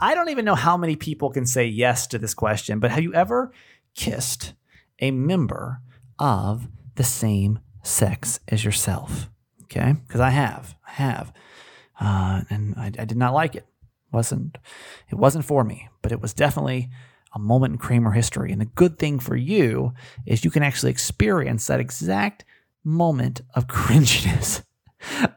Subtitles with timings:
[0.00, 3.02] I don't even know how many people can say yes to this question, but have
[3.02, 3.52] you ever
[3.94, 4.54] kissed
[5.00, 5.80] a member
[6.18, 9.28] of the same sex as yourself?
[9.64, 11.32] Okay, because I have, I have,
[12.00, 13.66] uh, and I, I did not like it.
[14.12, 14.56] wasn't
[15.10, 16.90] It wasn't for me, but it was definitely
[17.34, 18.52] a moment in Kramer history.
[18.52, 19.92] And the good thing for you
[20.26, 22.44] is you can actually experience that exact
[22.84, 24.62] moment of cringiness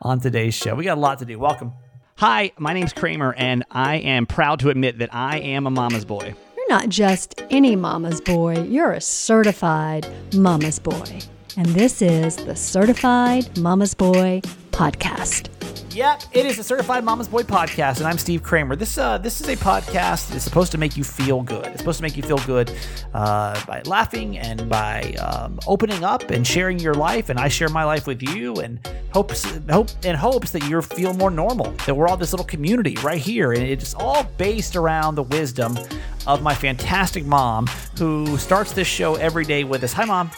[0.02, 0.76] on today's show.
[0.76, 1.40] We got a lot to do.
[1.40, 1.74] Welcome.
[2.22, 6.06] Hi, my name's Kramer, and I am proud to admit that I am a mama's
[6.06, 6.36] boy.
[6.56, 11.18] You're not just any mama's boy, you're a certified mama's boy.
[11.58, 15.50] And this is the Certified Mama's Boy Podcast.
[15.94, 18.78] Yep, it is the Certified Mama's Boy podcast, and I'm Steve Kramer.
[18.78, 21.66] This uh, this is a podcast that's supposed to make you feel good.
[21.66, 22.72] It's supposed to make you feel good
[23.14, 27.28] uh, by laughing and by um, opening up and sharing your life.
[27.28, 28.80] And I share my life with you, and
[29.12, 31.72] hopes hope in hopes that you feel more normal.
[31.86, 35.78] That we're all this little community right here, and it's all based around the wisdom
[36.26, 39.92] of my fantastic mom, who starts this show every day with us.
[39.92, 40.32] Hi, mom.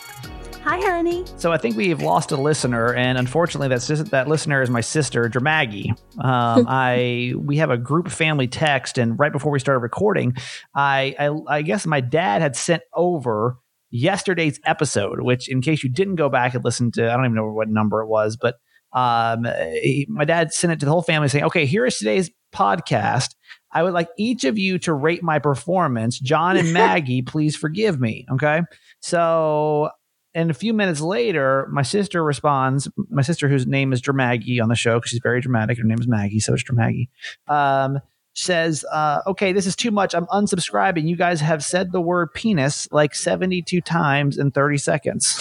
[0.64, 1.26] Hi, honey.
[1.36, 5.28] So I think we've lost a listener, and unfortunately, just, that listener is my sister,
[5.28, 5.90] Dramaggie.
[6.18, 10.38] Um, I we have a group family text, and right before we started recording,
[10.74, 13.58] I, I I guess my dad had sent over
[13.92, 17.36] yesterday's episode, which, in case you didn't go back and listen to, I don't even
[17.36, 18.56] know what number it was, but
[18.94, 19.44] um,
[19.82, 23.36] he, my dad sent it to the whole family saying, "Okay, here is today's podcast."
[23.74, 26.20] I would like each of you to rate my performance.
[26.20, 28.26] John and Maggie, please forgive me.
[28.32, 28.62] Okay.
[29.02, 29.90] So
[30.36, 32.90] and a few minutes later, my sister responds.
[33.10, 35.78] My sister, whose name is Dramaggie on the show, because she's very dramatic.
[35.78, 37.10] Her name is Maggie, so it's Dramaggie.
[37.48, 38.00] Um,
[38.34, 40.16] says, uh, "Okay, this is too much.
[40.16, 41.08] I'm unsubscribing.
[41.08, 45.40] You guys have said the word penis like 72 times in 30 seconds."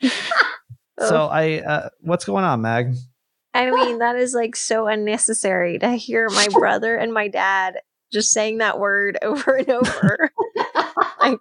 [0.98, 2.94] so I, uh, what's going on, Mag?
[3.54, 7.78] I mean, that is like so unnecessary to hear my brother and my dad
[8.12, 10.30] just saying that word over and over.
[11.20, 11.38] like,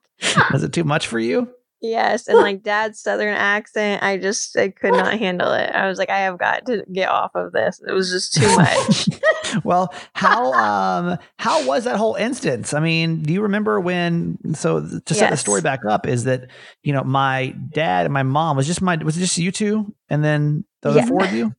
[0.54, 1.50] is it too much for you?
[1.82, 5.70] Yes, and like dad's southern accent, I just I could not handle it.
[5.72, 7.82] I was like, I have got to get off of this.
[7.86, 9.10] It was just too much.
[9.64, 12.74] well, how um how was that whole instance?
[12.74, 14.38] I mean, do you remember when?
[14.56, 15.32] So to set yes.
[15.32, 16.50] the story back up, is that
[16.82, 19.94] you know my dad and my mom was just my was it just you two,
[20.10, 21.06] and then the yeah.
[21.06, 21.54] four of you?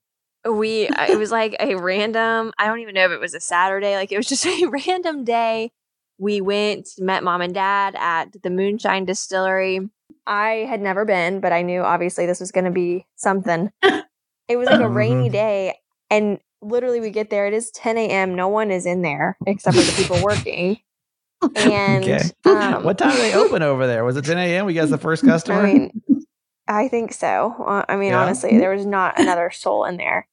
[0.44, 2.52] We it was like a random.
[2.58, 3.96] I don't even know if it was a Saturday.
[3.96, 5.70] Like it was just a random day.
[6.18, 9.90] We went met mom and dad at the Moonshine Distillery
[10.26, 13.70] I had never been, but I knew obviously this was going to be something.
[14.48, 15.32] it was like a rainy mm-hmm.
[15.32, 15.78] day,
[16.10, 17.46] and literally we get there.
[17.46, 18.34] It is 10 a.m.
[18.34, 20.78] No one is in there except for the people working.
[21.54, 22.30] And okay.
[22.44, 24.04] um, what time do they open over there?
[24.04, 24.66] Was it 10 a.m.
[24.66, 25.60] We got the first customer.
[25.60, 26.02] I mean,
[26.66, 27.54] I think so.
[27.64, 28.22] Uh, I mean, yeah.
[28.22, 30.26] honestly, there was not another soul in there.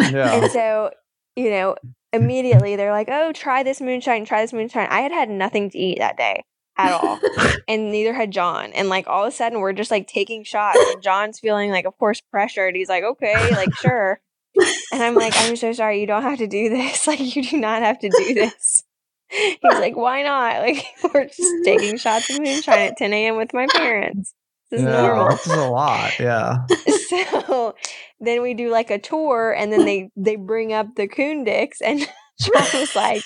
[0.00, 0.32] Yeah.
[0.32, 0.90] And so,
[1.34, 1.76] you know,
[2.12, 4.24] immediately they're like, "Oh, try this moonshine.
[4.24, 6.44] Try this moonshine." I had had nothing to eat that day
[6.86, 7.20] at all.
[7.68, 8.72] and neither had John.
[8.72, 10.78] And like all of a sudden we're just like taking shots.
[10.78, 12.76] And John's feeling like, of course, pressured.
[12.76, 14.20] He's like, okay, like sure.
[14.92, 17.06] And I'm like, I'm so sorry, you don't have to do this.
[17.06, 18.84] Like you do not have to do this.
[19.28, 20.60] He's like, why not?
[20.62, 23.36] Like we're just taking shots of moonshine at 10 a.m.
[23.36, 24.34] with my parents.
[24.70, 25.30] This is yeah, normal.
[25.30, 26.18] This is a lot.
[26.20, 26.58] Yeah.
[27.08, 27.74] so
[28.20, 31.80] then we do like a tour and then they they bring up the coon dicks
[31.80, 32.00] and
[32.40, 33.22] John was like,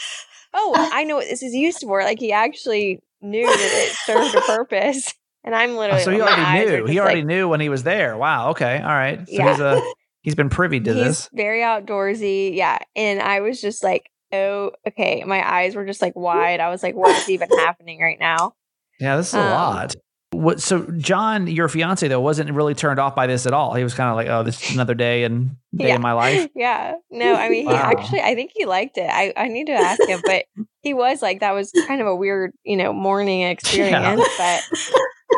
[0.55, 2.03] Oh, I know what this is used for.
[2.03, 5.12] Like he actually knew that it served a purpose.
[5.43, 6.01] And I'm literally.
[6.01, 6.87] Oh, so he already knew.
[6.87, 8.17] He already like, knew when he was there.
[8.17, 8.51] Wow.
[8.51, 8.79] Okay.
[8.79, 9.27] All right.
[9.27, 9.51] So yeah.
[9.51, 9.83] he's a
[10.23, 11.31] he's been privy to he's this.
[11.33, 12.55] Very outdoorsy.
[12.55, 12.79] Yeah.
[12.97, 15.23] And I was just like, oh, okay.
[15.25, 16.61] My eyes were just like wide.
[16.61, 18.55] I was like, what is even happening right now?
[19.01, 19.95] Yeah, this is a um, lot.
[20.34, 23.75] What, so John, your fiance though, wasn't really turned off by this at all.
[23.75, 25.97] He was kind of like, "Oh, this is another day and day yeah.
[25.97, 26.95] in my life." Yeah.
[27.11, 27.72] No, I mean, wow.
[27.72, 29.09] he actually, I think he liked it.
[29.11, 30.44] I, I need to ask him, but
[30.83, 34.21] he was like, that was kind of a weird, you know, morning experience.
[34.39, 34.61] Yeah.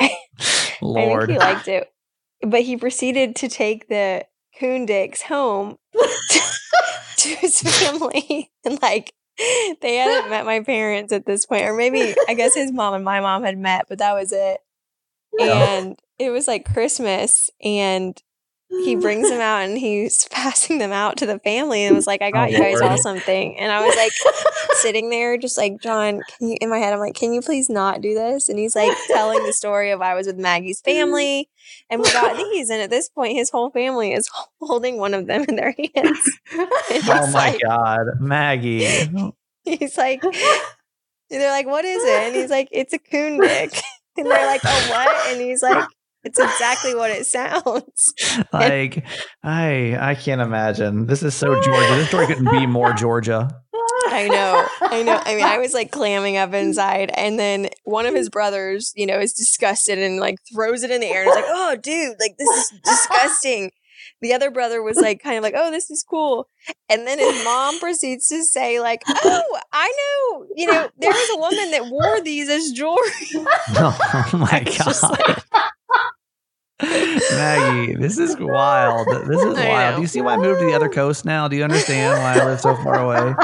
[0.01, 0.11] But
[0.83, 1.23] Lord.
[1.25, 1.93] I think he liked it.
[2.43, 4.25] But he proceeded to take the
[4.59, 6.41] coon dicks home to,
[7.17, 9.13] to his family and like
[9.83, 13.05] they hadn't met my parents at this point, or maybe I guess his mom and
[13.05, 14.59] my mom had met, but that was it
[15.41, 18.21] and it was like Christmas and
[18.69, 22.23] he brings them out and he's passing them out to the family and was like,
[22.23, 23.59] I oh, got oh, you guys all something.
[23.59, 24.13] And I was like
[24.79, 27.71] sitting there just like, John, can you in my head, I'm like, can you please
[27.71, 28.49] not do this?
[28.49, 31.49] And he's like telling the story of I was with Maggie's family
[31.91, 32.71] and we got these.
[32.71, 34.29] And at this point, his whole family is
[34.61, 36.31] holding one of them in their hands.
[37.09, 38.87] Oh my like, God, Maggie.
[39.65, 40.23] He's like,
[41.31, 42.27] they're like, what is it?
[42.27, 43.73] And he's like, it's a coon dick.
[44.17, 45.33] And they're like, oh, what?
[45.33, 45.87] And he's like,
[46.25, 48.15] it's exactly what it sounds.
[48.53, 49.05] like,
[49.43, 51.07] I I can't imagine.
[51.07, 51.95] This is so Georgia.
[51.95, 53.63] This story couldn't be more Georgia.
[54.09, 54.67] I know.
[54.81, 55.21] I know.
[55.25, 57.11] I mean, I was like clamming up inside.
[57.15, 61.01] And then one of his brothers, you know, is disgusted and like throws it in
[61.01, 63.71] the air and is like, oh, dude, like this is disgusting.
[64.23, 66.49] The other brother was like, kind of like, oh, this is cool.
[66.89, 71.31] And then his mom proceeds to say, like, oh, I know, you know, there was
[71.35, 73.11] a woman that wore these as jewelry.
[73.77, 75.43] oh my God.
[76.83, 79.07] Maggie, this is wild.
[79.09, 79.97] This is wild.
[79.97, 81.49] Do you see why I moved to the other coast now?
[81.49, 83.35] Do you understand why I live so far away?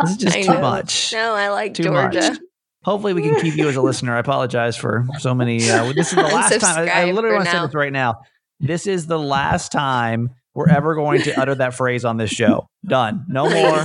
[0.00, 0.60] This is just I too know.
[0.60, 1.12] much.
[1.12, 2.20] No, I like too Georgia.
[2.20, 2.38] Much.
[2.82, 4.14] Hopefully, we can keep you as a listener.
[4.14, 5.68] I apologize for so many.
[5.68, 6.88] Uh, this is the last time.
[6.88, 8.20] I, I literally want to say this right now.
[8.60, 12.68] This is the last time we're ever going to utter that phrase on this show.
[12.84, 13.24] Done.
[13.28, 13.84] No more.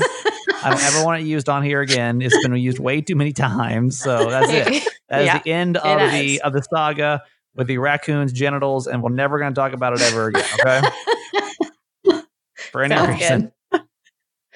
[0.63, 2.21] I don't ever want it used on here again.
[2.21, 3.99] It's been used way too many times.
[3.99, 4.87] So that's it.
[5.09, 7.21] That is yeah, the end of the of the saga
[7.53, 10.45] with the raccoon's genitals, and we're never going to talk about it ever again.
[10.65, 12.21] Okay.
[12.71, 13.51] For any Sounds reason.
[13.73, 13.81] Good.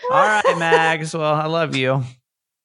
[0.09, 1.13] All right, Mags.
[1.13, 2.05] Well, I love you.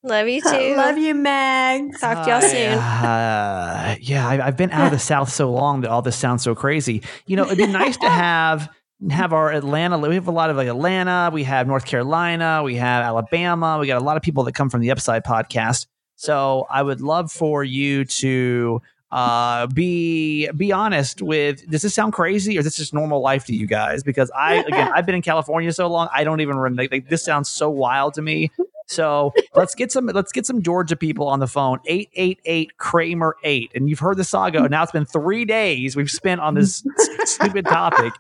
[0.02, 0.74] Love you too.
[0.76, 1.98] love you, Meg.
[1.98, 2.78] Talk to y'all soon.
[2.78, 6.42] Uh, yeah, I, have been out of the South so long that all this sounds
[6.42, 7.02] so crazy.
[7.26, 8.68] You know, it'd be nice to have
[9.10, 9.98] have our Atlanta.
[9.98, 11.30] We have a lot of like Atlanta.
[11.32, 12.62] We have North Carolina.
[12.62, 13.78] We have Alabama.
[13.78, 15.86] We got a lot of people that come from the Upside podcast.
[16.16, 18.82] So I would love for you to
[19.12, 23.44] uh, be be honest with does this sound crazy or is this just normal life
[23.46, 24.02] to you guys?
[24.02, 27.24] Because i again i've been in california so long i don't even remember like, this
[27.24, 28.50] sounds so wild to me.
[28.86, 31.78] So let's get some let's get some georgia people on the phone.
[31.86, 34.68] 888 kramer 8 and you've heard the saga.
[34.68, 36.84] Now it's been three days we've spent on this
[37.24, 38.12] stupid topic.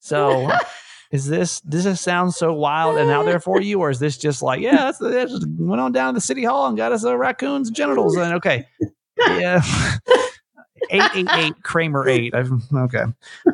[0.00, 0.50] So
[1.10, 4.18] is this does this sound so wild and out there for you or is this
[4.18, 6.92] just like yeah that's, that's just went on down to the city hall and got
[6.92, 8.66] us a raccoon's genitals and okay
[9.18, 9.62] yeah
[10.90, 12.34] 888 Kramer 8.
[12.34, 13.04] I've, okay.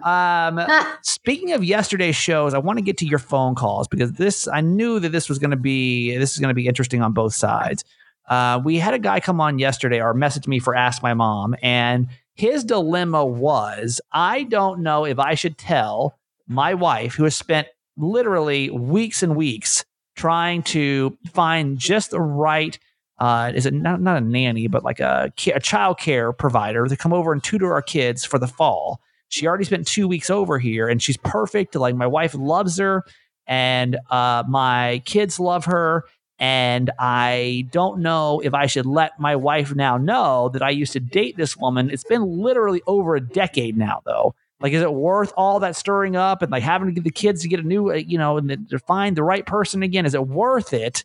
[0.02, 0.60] Um,
[1.02, 4.60] speaking of yesterday's shows, I want to get to your phone calls because this, I
[4.60, 7.34] knew that this was going to be, this is going to be interesting on both
[7.34, 7.84] sides.
[8.28, 11.54] Uh, we had a guy come on yesterday or message me for Ask My Mom,
[11.62, 16.18] and his dilemma was I don't know if I should tell
[16.48, 19.84] my wife, who has spent literally weeks and weeks
[20.16, 22.78] trying to find just the right
[23.18, 26.96] uh, is it not, not a nanny, but like a, a child care provider to
[26.96, 29.00] come over and tutor our kids for the fall.
[29.28, 31.74] She already spent two weeks over here and she's perfect.
[31.74, 33.04] Like my wife loves her
[33.46, 36.04] and uh, my kids love her.
[36.40, 40.92] And I don't know if I should let my wife now know that I used
[40.94, 41.90] to date this woman.
[41.90, 44.34] It's been literally over a decade now, though.
[44.60, 47.42] Like, is it worth all that stirring up and like having to get the kids
[47.42, 50.06] to get a new, uh, you know, and to find the right person again?
[50.06, 51.04] Is it worth it?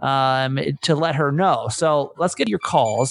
[0.00, 1.68] Um, to let her know.
[1.70, 3.10] So let's get your calls.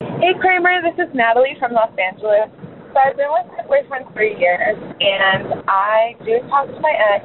[0.00, 2.50] Hey, Kramer, this is Natalie from Los Angeles.
[2.92, 7.24] So I've been with my boyfriend for years, and I do talk to my ex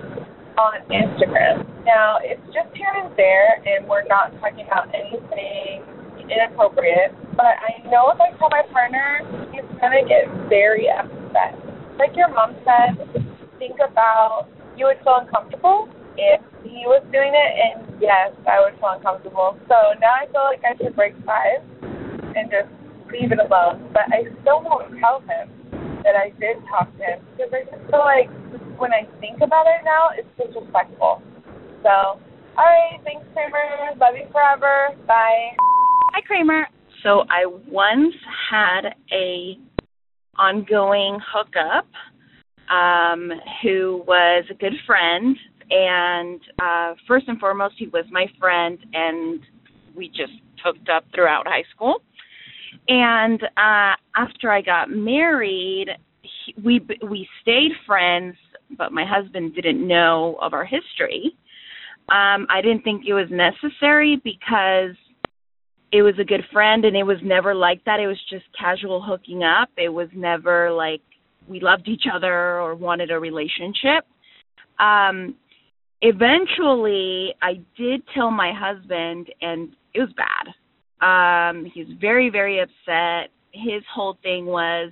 [0.58, 1.68] on Instagram.
[1.86, 5.84] Now, it's just here and there, and we're not talking about anything
[6.30, 11.56] inappropriate, but I know if I tell my partner, he's going to get very upset.
[11.98, 12.98] Like your mom said,
[13.60, 14.48] think about
[14.78, 19.56] you would feel uncomfortable if he was doing it, and yes, I would feel uncomfortable.
[19.70, 21.64] So now I feel like I should break ties
[22.36, 22.70] and just
[23.14, 23.90] leave it alone.
[23.94, 25.54] But I still won't tell him
[26.04, 28.30] that I did talk to him because I just feel like
[28.80, 31.22] when I think about it now, it's disrespectful.
[31.84, 32.20] So,
[32.58, 33.94] all right, thanks, Kramer.
[33.98, 34.90] Love you forever.
[35.06, 35.54] Bye.
[36.14, 36.68] Hi, Kramer.
[37.04, 38.16] So I once
[38.50, 39.58] had a
[40.38, 41.88] ongoing hookup
[42.70, 45.38] um, who was a good friend
[45.70, 49.42] and uh, first and foremost, he was my friend, and
[49.96, 50.34] we just
[50.64, 52.02] hooked up throughout high school.
[52.88, 55.90] And uh, after I got married,
[56.22, 58.36] he, we we stayed friends,
[58.78, 61.36] but my husband didn't know of our history.
[62.10, 64.96] Um, I didn't think it was necessary because
[65.92, 68.00] it was a good friend, and it was never like that.
[68.00, 69.70] It was just casual hooking up.
[69.78, 71.02] It was never like
[71.48, 74.06] we loved each other or wanted a relationship.
[74.80, 75.36] Um,
[76.02, 80.54] eventually I did tell my husband and it was bad.
[81.02, 83.32] Um he's very very upset.
[83.52, 84.92] His whole thing was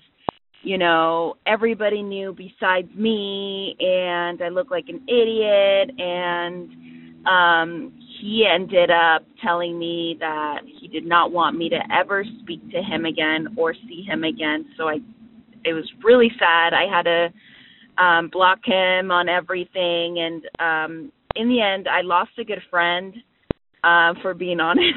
[0.64, 8.48] you know, everybody knew besides me and I looked like an idiot and um he
[8.52, 13.06] ended up telling me that he did not want me to ever speak to him
[13.06, 14.66] again or see him again.
[14.78, 14.98] So I
[15.64, 16.74] it was really sad.
[16.74, 17.30] I had to
[17.98, 20.20] um, block him on everything.
[20.20, 23.14] And um, in the end, I lost a good friend,
[23.84, 24.94] uh, for being honest.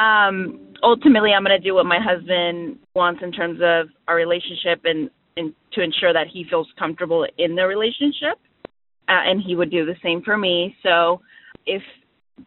[0.00, 4.82] um, ultimately, I'm going to do what my husband wants in terms of our relationship
[4.84, 8.38] and, and to ensure that he feels comfortable in the relationship.
[9.08, 10.76] Uh, and he would do the same for me.
[10.84, 11.20] So
[11.66, 11.82] if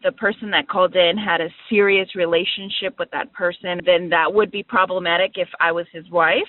[0.02, 4.50] the person that called in had a serious relationship with that person, then that would
[4.50, 6.48] be problematic if I was his wife.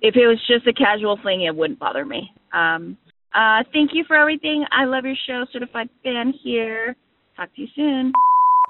[0.00, 2.30] If it was just a casual thing, it wouldn't bother me.
[2.52, 2.96] Um,
[3.34, 4.64] uh, thank you for everything.
[4.70, 5.44] I love your show.
[5.52, 6.96] Certified fan here.
[7.36, 8.12] Talk to you soon.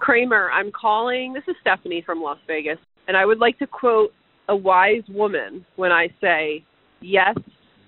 [0.00, 1.32] Kramer, I'm calling.
[1.32, 4.10] This is Stephanie from Las Vegas, and I would like to quote
[4.48, 6.64] a wise woman when I say,
[7.00, 7.36] yes,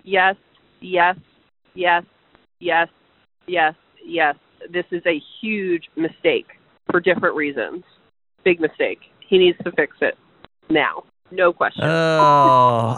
[0.04, 0.34] yes,
[0.80, 1.16] yes,
[1.74, 2.04] yes,
[2.60, 2.88] yes,
[3.46, 4.34] yes, yes.
[4.72, 6.46] This is a huge mistake
[6.90, 7.84] for different reasons.
[8.44, 8.98] Big mistake.
[9.28, 10.14] He needs to fix it
[10.70, 11.02] now.
[11.30, 11.84] No question.
[11.84, 11.88] Oh,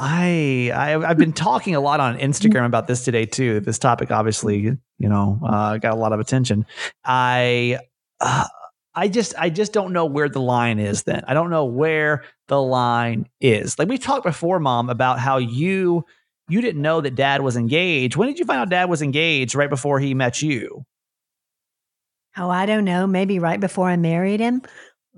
[0.01, 3.61] I, I have been talking a lot on Instagram about this today too.
[3.61, 6.67] This topic, obviously, you know, uh, got a lot of attention.
[7.05, 7.79] I,
[8.21, 8.47] uh,
[8.95, 11.05] I just, I just don't know where the line is.
[11.05, 13.79] Then I don't know where the line is.
[13.79, 16.05] Like we talked before, Mom, about how you,
[16.49, 18.17] you didn't know that Dad was engaged.
[18.17, 19.55] When did you find out Dad was engaged?
[19.55, 20.85] Right before he met you.
[22.37, 23.07] Oh, I don't know.
[23.07, 24.63] Maybe right before I married him.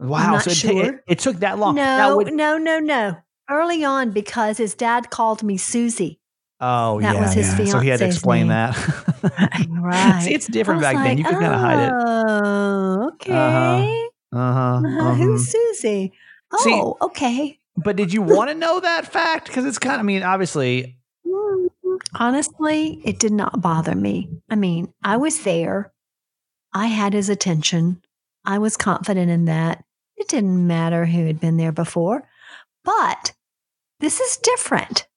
[0.01, 0.39] Wow.
[0.39, 0.85] so it, sure.
[0.95, 1.75] it, it, took that long.
[1.75, 3.17] No, would, no, no, no.
[3.49, 6.21] Early on, because his dad called me Susie.
[6.61, 7.21] Oh, that yeah.
[7.21, 7.65] was his yeah.
[7.67, 8.49] So he had to explain name.
[8.49, 9.67] that.
[9.71, 10.23] right.
[10.23, 11.19] See, it's different back like, then.
[11.19, 11.93] You could oh, kind of hide it.
[11.93, 14.09] Oh, okay.
[14.33, 14.39] Uh-huh.
[14.39, 14.83] Uh-huh.
[14.87, 15.15] uh-huh.
[15.15, 16.13] Who's Susie?
[16.53, 17.59] Oh, See, okay.
[17.77, 19.47] But did you want to know that fact?
[19.47, 20.97] Because it's kind of, I mean, obviously.
[22.15, 24.29] Honestly, it did not bother me.
[24.51, 25.93] I mean, I was there.
[26.73, 28.03] I had his attention.
[28.45, 29.85] I was confident in that.
[30.21, 32.29] It didn't matter who had been there before.
[32.85, 33.33] But
[34.01, 35.09] this is different.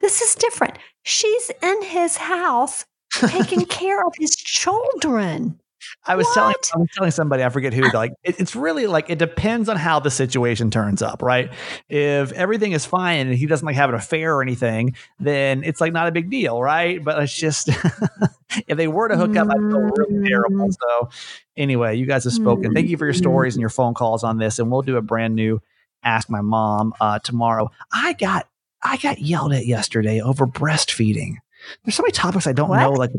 [0.00, 0.78] This is different.
[1.02, 5.60] She's in his house taking care of his children.
[6.04, 6.34] I was what?
[6.34, 9.68] telling I was telling somebody I forget who like it, it's really like it depends
[9.68, 11.52] on how the situation turns up, right?
[11.88, 15.80] If everything is fine and he doesn't like have an affair or anything, then it's
[15.80, 17.02] like not a big deal, right?
[17.02, 17.68] But it's just
[18.66, 20.68] if they were to hook up, I feel really terrible.
[20.68, 20.74] Mm.
[20.74, 21.08] So
[21.56, 22.72] anyway, you guys have spoken.
[22.74, 25.02] Thank you for your stories and your phone calls on this, and we'll do a
[25.02, 25.60] brand new
[26.02, 27.70] ask my mom uh, tomorrow.
[27.92, 28.48] I got
[28.82, 31.34] I got yelled at yesterday over breastfeeding.
[31.84, 32.80] There's so many topics I don't what?
[32.80, 33.10] know, like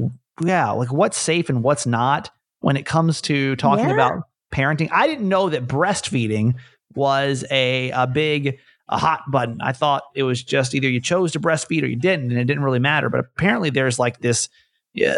[0.41, 2.31] yeah, like what's safe and what's not
[2.67, 3.93] when it comes to talking yeah.
[3.93, 4.89] about parenting.
[4.91, 6.55] I didn't know that breastfeeding
[6.95, 8.59] was a a big
[8.89, 9.61] a hot button.
[9.61, 12.43] I thought it was just either you chose to breastfeed or you didn't, and it
[12.43, 13.09] didn't really matter.
[13.09, 14.49] But apparently, there's like this.
[14.93, 15.15] Yeah,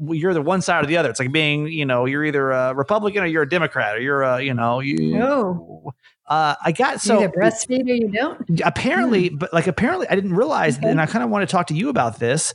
[0.00, 1.10] you're the one side or the other.
[1.10, 4.22] It's like being, you know, you're either a Republican or you're a Democrat or you're
[4.22, 5.22] a, you know, you.
[5.22, 5.92] Oh.
[6.26, 8.60] Uh, I got so either breastfeed or you don't.
[8.64, 9.38] Apparently, mm.
[9.38, 10.88] but like apparently, I didn't realize, okay.
[10.88, 12.52] and I kind of want to talk to you about this.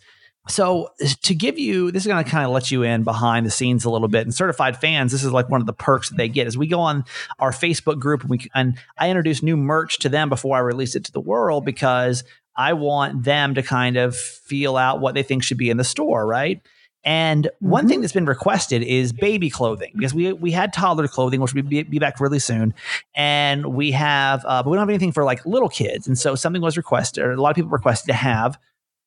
[0.49, 0.89] So
[1.21, 3.85] to give you, this is going to kind of let you in behind the scenes
[3.85, 4.23] a little bit.
[4.23, 6.67] And certified fans, this is like one of the perks that they get as we
[6.67, 7.05] go on
[7.37, 10.95] our Facebook group and we and I introduce new merch to them before I release
[10.95, 12.23] it to the world because
[12.55, 15.83] I want them to kind of feel out what they think should be in the
[15.83, 16.61] store, right?
[17.05, 18.01] And one thing mm-hmm.
[18.01, 21.83] that's been requested is baby clothing because we we had toddler clothing, which will be,
[21.83, 22.73] be back really soon,
[23.15, 26.07] and we have, uh, but we don't have anything for like little kids.
[26.07, 28.59] And so something was requested, or a lot of people requested to have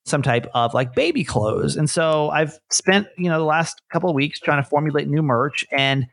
[0.05, 1.77] some type of like baby clothes.
[1.77, 5.23] And so I've spent, you know, the last couple of weeks trying to formulate new
[5.23, 5.65] merch.
[5.71, 6.07] And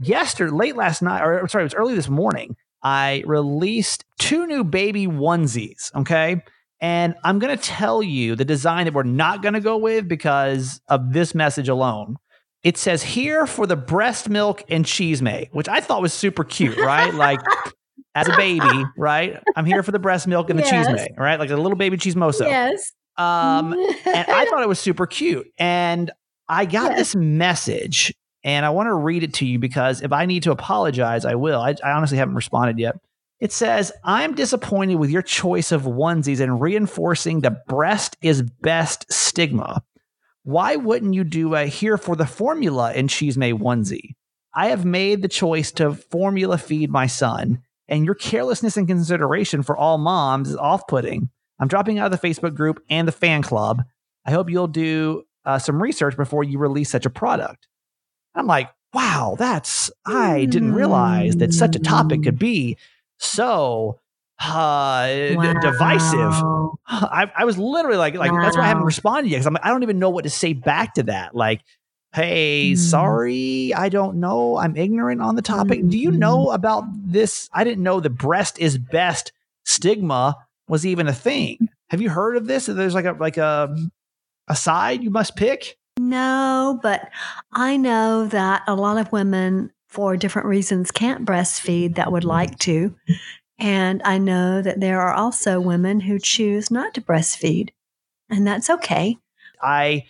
[0.00, 4.64] yesterday, late last night, or sorry, it was early this morning, I released two new
[4.64, 5.94] baby onesies.
[5.94, 6.42] Okay.
[6.80, 10.08] And I'm going to tell you the design that we're not going to go with
[10.08, 12.16] because of this message alone.
[12.62, 16.44] It says here for the breast milk and cheese may, which I thought was super
[16.44, 17.12] cute, right?
[17.14, 17.40] like
[18.14, 19.40] as a baby, right?
[19.56, 20.86] I'm here for the breast milk and the yes.
[20.86, 21.38] cheese may, right?
[21.38, 22.46] Like a little baby cheese mozo.
[22.46, 22.92] Yes.
[23.18, 25.52] Um, and I thought it was super cute.
[25.58, 26.10] And
[26.48, 30.24] I got this message, and I want to read it to you because if I
[30.24, 31.60] need to apologize, I will.
[31.60, 32.96] I, I honestly haven't responded yet.
[33.40, 39.12] It says, I'm disappointed with your choice of onesies and reinforcing the breast is best
[39.12, 39.82] stigma.
[40.42, 44.14] Why wouldn't you do a here for the formula and cheese may onesie?
[44.54, 49.62] I have made the choice to formula feed my son, and your carelessness and consideration
[49.62, 51.30] for all moms is off putting.
[51.58, 53.84] I'm dropping out of the Facebook group and the fan club.
[54.24, 57.66] I hope you'll do uh, some research before you release such a product.
[58.34, 62.76] I'm like, wow, that's, I didn't realize that such a topic could be
[63.18, 64.00] so
[64.40, 65.54] uh, wow.
[65.60, 66.32] divisive.
[66.86, 68.40] I, I, was literally like, like wow.
[68.40, 70.30] that's why I haven't responded yet because I'm like, I don't even know what to
[70.30, 71.34] say back to that.
[71.34, 71.62] Like,
[72.14, 72.78] hey, mm.
[72.78, 74.56] sorry, I don't know.
[74.56, 75.80] I'm ignorant on the topic.
[75.80, 75.90] Mm.
[75.90, 76.54] Do you know mm-hmm.
[76.54, 77.50] about this?
[77.52, 79.32] I didn't know the breast is best
[79.64, 80.36] stigma
[80.68, 81.68] was even a thing.
[81.90, 82.66] Have you heard of this?
[82.66, 83.74] There's like a like a
[84.48, 85.76] a side you must pick.
[85.98, 87.08] No, but
[87.52, 92.58] I know that a lot of women, for different reasons, can't breastfeed that would like
[92.60, 92.94] to.
[93.58, 97.70] And I know that there are also women who choose not to breastfeed,
[98.30, 99.16] and that's okay.
[99.60, 100.04] I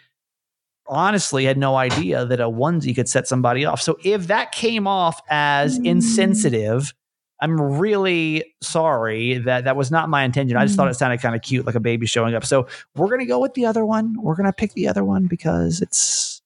[0.86, 3.80] honestly had no idea that a onesie could set somebody off.
[3.80, 5.86] So if that came off as mm.
[5.86, 6.92] insensitive,
[7.40, 10.56] I'm really sorry that that was not my intention.
[10.56, 12.44] I just thought it sounded kind of cute, like a baby showing up.
[12.44, 12.66] So
[12.96, 14.16] we're gonna go with the other one.
[14.20, 16.42] We're gonna pick the other one because it's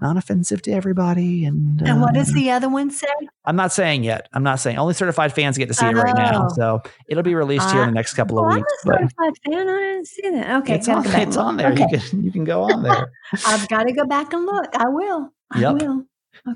[0.00, 1.44] non-offensive to everybody.
[1.44, 3.08] And And what does uh, the other one say?
[3.44, 4.28] I'm not saying yet.
[4.32, 4.78] I'm not saying.
[4.78, 6.46] Only certified fans get to see it right now.
[6.50, 6.54] Oh.
[6.54, 8.72] So it'll be released here in the next couple of Well, weeks.
[8.86, 9.68] I'm a certified fan.
[9.68, 10.62] I didn't see that.
[10.62, 11.72] Okay, it's on, it's on there.
[11.72, 11.82] Okay.
[11.90, 13.10] You can you can go on there.
[13.46, 14.68] I've got to go back and look.
[14.76, 15.32] I will.
[15.50, 15.74] I Yep.
[15.74, 16.04] will.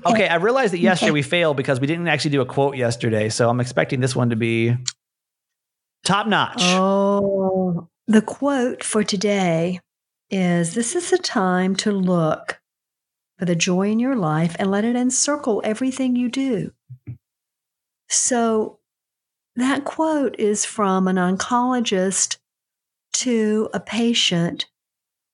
[0.05, 1.13] Okay, I realized that yesterday Okay.
[1.13, 3.29] we failed because we didn't actually do a quote yesterday.
[3.29, 4.75] So I'm expecting this one to be
[6.03, 6.61] top notch.
[6.61, 9.79] Oh, the quote for today
[10.29, 12.59] is This is a time to look
[13.37, 16.71] for the joy in your life and let it encircle everything you do.
[18.09, 18.79] So,
[19.55, 22.37] that quote is from an oncologist
[23.13, 24.65] to a patient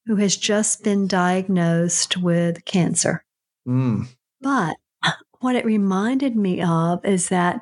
[0.05, 3.23] who has just been diagnosed with cancer.
[3.67, 4.07] Mm,
[4.41, 4.77] But
[5.39, 7.61] what it reminded me of is that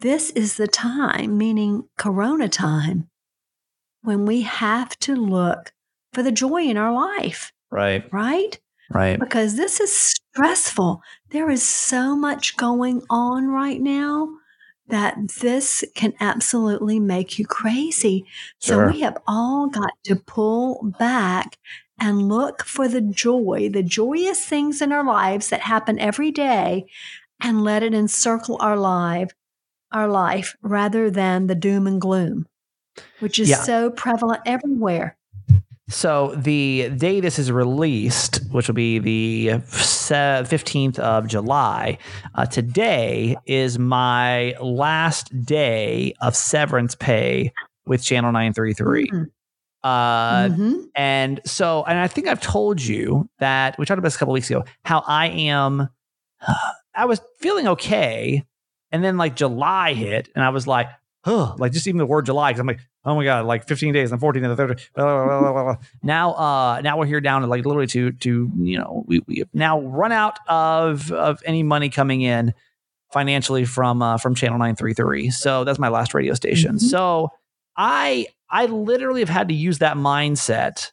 [0.00, 3.08] this is the time, meaning Corona time,
[4.02, 5.72] when we have to look
[6.12, 8.60] for the joy in our life, right, right?
[8.92, 9.18] right.
[9.18, 11.02] Because this is stressful.
[11.30, 14.28] There is so much going on right now
[14.88, 18.24] that this can absolutely make you crazy.
[18.60, 18.86] Sure.
[18.86, 21.58] So we have all got to pull back
[21.98, 26.86] and look for the joy, the joyous things in our lives that happen every day
[27.40, 29.30] and let it encircle our life,
[29.92, 32.46] our life rather than the doom and gloom,
[33.20, 33.62] which is Yeah.
[33.62, 35.16] so prevalent everywhere.
[35.88, 41.98] So the day this is released, which will be the 15th of July,
[42.34, 47.52] uh, today is my last day of severance pay
[47.86, 49.08] with Channel 933.
[49.10, 49.26] Mhm.
[49.86, 50.84] Uh, Mhm.
[50.94, 54.34] And so, and I think I've told you that we talked about this a couple
[54.34, 55.88] weeks ago, how I am,
[56.94, 58.44] I was feeling okay.
[58.92, 60.88] And then like July hit and I was like,
[61.24, 63.92] oh, like just even the word July, because I'm like, oh my God, like 15
[63.92, 64.74] days and 14 and the 30.
[64.94, 65.76] blah, blah, blah, blah, blah.
[66.02, 69.38] Now, uh, now we're here down to like literally to, to, you know, we, we
[69.38, 72.54] have now run out of, of any money coming in
[73.12, 75.30] financially from, uh, from channel 933.
[75.30, 76.76] So that's my last radio station.
[76.76, 76.80] Mhm.
[76.80, 77.30] So
[77.76, 80.92] I, I literally have had to use that mindset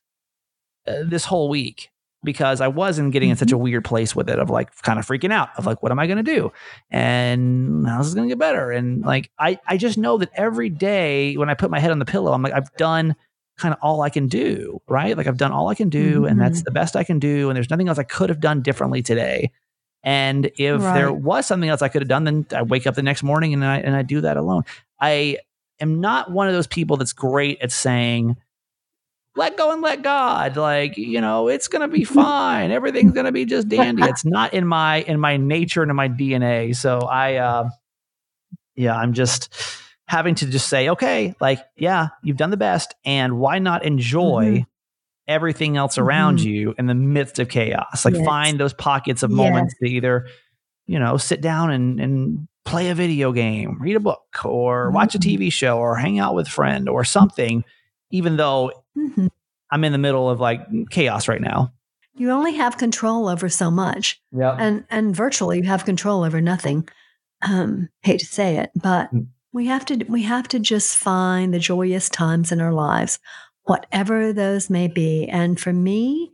[0.88, 1.90] uh, this whole week
[2.24, 5.06] because I wasn't getting in such a weird place with it of like kind of
[5.06, 6.52] freaking out of like, what am I going to do?
[6.90, 8.72] And how's this going to get better?
[8.72, 12.00] And like, I, I just know that every day when I put my head on
[12.00, 13.16] the pillow, I'm like, I've done
[13.58, 15.16] kind of all I can do, right?
[15.16, 17.50] Like I've done all I can do and that's the best I can do.
[17.50, 19.52] And there's nothing else I could have done differently today.
[20.02, 23.04] And if there was something else I could have done, then I wake up the
[23.04, 24.64] next morning and I, and I do that alone.
[25.00, 25.38] I
[25.80, 28.38] am not one of those people that's great at saying,
[29.36, 30.58] let go and let God.
[30.58, 32.72] Like, you know, it's gonna be fine.
[32.72, 34.04] Everything's gonna be just dandy.
[34.04, 36.76] It's not in my in my nature and in my DNA.
[36.76, 37.70] So I uh
[38.76, 39.54] yeah, I'm just
[40.08, 44.60] having to just say, okay, like, yeah, you've done the best, and why not enjoy
[44.62, 44.66] Mhm.
[45.28, 46.44] everything else around Mhm.
[46.46, 48.04] you in the midst of chaos?
[48.06, 48.26] Like Yes.
[48.26, 50.28] find those pockets of moments to either,
[50.88, 55.16] you know, sit down and and play a video game, read a book, or watch
[55.16, 55.22] a Mhm.
[55.38, 57.64] TV show, or hang out with a friend or something,
[58.12, 59.30] even though Mhm.
[59.72, 61.74] I'm in the middle of like chaos right now.
[62.16, 64.22] You only have control over so much.
[64.32, 64.56] Yeah.
[64.60, 66.88] and and virtually you have control over nothing
[67.42, 69.28] um hate to say it but Mm.
[69.52, 73.20] we have to we have to just find the joyous times in our lives
[73.64, 76.32] whatever those may be and for me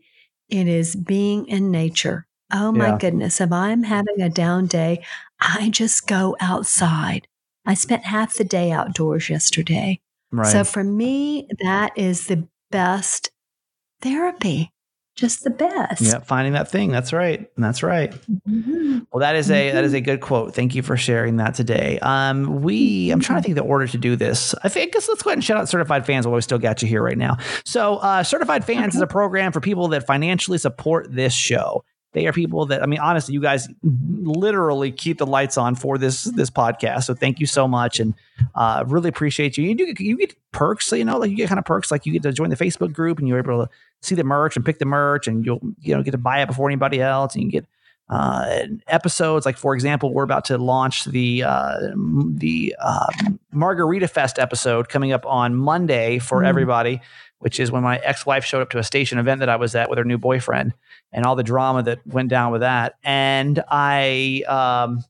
[0.50, 2.98] it is being in nature oh my Yeah.
[2.98, 5.04] goodness if i'm having a down day
[5.40, 7.28] i just go outside
[7.66, 10.00] i spent half the day outdoors yesterday
[10.32, 10.48] Right.
[10.52, 13.32] so for me that is the best
[14.02, 14.72] therapy
[15.16, 16.92] just the best yeah, finding that thing.
[16.92, 17.50] That's right.
[17.58, 18.14] That's right.
[18.50, 19.06] Mhm.
[19.12, 19.84] Well, that is a that Mm-hmm.
[19.86, 20.56] is a good quote.
[20.56, 22.00] Thank you for sharing that today.
[22.02, 24.56] Um, we I'm trying to think of the order to do this.
[24.64, 26.58] I think I guess let's go ahead and shout out certified fans while we still
[26.58, 27.36] got you here right now.
[27.66, 31.84] So, uh, certified fans is a program for people that financially support this show.
[32.14, 35.98] They are people that I mean, honestly, you guys literally keep the lights on for
[35.98, 37.04] this this podcast.
[37.04, 38.14] So thank you so much, and
[38.56, 39.66] uh, really appreciate you.
[39.68, 42.06] You do get, you get perks, you know, like you get kind of perks, like
[42.06, 43.70] you get to join the Facebook group, and you're able to
[44.02, 46.48] see the merch and pick the merch, and you'll you know get to buy it
[46.48, 47.66] before anybody else, and you get
[48.10, 49.46] uh, episodes.
[49.46, 51.78] Like for example, we're about to launch the uh,
[52.34, 53.06] the uh,
[53.52, 56.48] Margarita Fest episode coming up on Monday for Mm.
[56.48, 57.02] everybody,
[57.38, 59.76] which is when my ex wife showed up to a station event that I was
[59.76, 60.74] at with her new boyfriend,
[61.12, 62.96] and all the drama that went down with that.
[63.04, 65.04] And I um,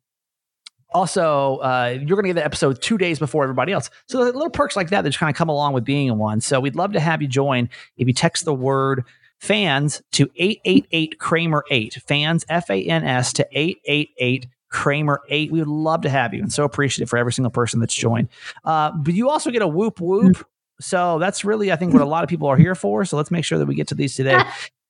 [0.94, 3.90] also uh, you're going to get the episode two days before everybody else.
[4.08, 6.42] So little perks like that that just kind of come along with being in one.
[6.42, 7.70] So we'd love to have you join.
[7.98, 9.04] If you text the word
[9.40, 12.02] fans to 888 Kramer 8.
[12.08, 15.52] Fans, F A N S, to 888 Kramer 8.
[15.52, 18.30] We would love to have you and so appreciative for every single person that's joined.
[18.64, 20.46] Uh, but you also get a whoop whoop.
[20.82, 23.04] So that's really, I think, what a lot of people are here for.
[23.04, 24.42] So let's make sure that we get to these today.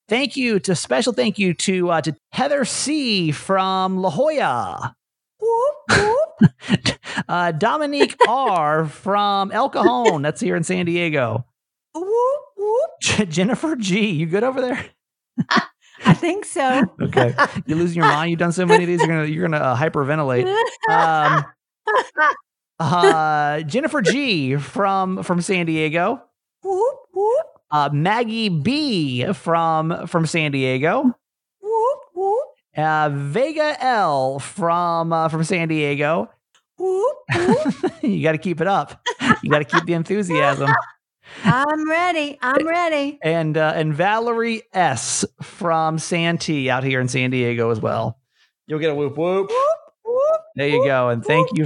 [0.09, 4.95] Thank you to special thank you to uh, to Heather C from La Jolla.
[7.29, 10.23] uh, Dominique R from El Cajon.
[10.23, 11.45] That's here in San Diego.
[11.93, 12.89] Whoop, whoop.
[13.29, 14.09] Jennifer G.
[14.09, 14.83] You good over there?
[16.05, 16.85] I think so.
[17.01, 17.35] okay,
[17.67, 18.31] you're losing your mind.
[18.31, 18.99] You've done so many of these.
[18.99, 20.51] You're gonna you're gonna uh, hyperventilate.
[20.89, 21.45] Um,
[22.79, 24.55] uh, Jennifer G.
[24.55, 26.23] from from San Diego.
[27.71, 29.31] Uh, Maggie B.
[29.33, 31.15] from from San Diego.
[31.61, 32.47] Whoop, whoop.
[32.75, 34.39] Uh, Vega L.
[34.39, 36.29] from uh, from San Diego.
[36.77, 37.17] Whoop.
[38.01, 39.05] you got to keep it up.
[39.43, 40.69] You got to keep the enthusiasm.
[41.43, 42.37] I'm ready.
[42.41, 43.19] I'm ready.
[43.21, 48.17] And uh, and Valerie S from Santee out here in San Diego as well.
[48.67, 49.51] You'll get a whoop whoop.
[49.51, 51.09] whoop there you go.
[51.09, 51.65] And thank you.